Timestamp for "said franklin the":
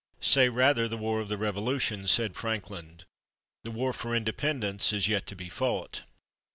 2.07-3.69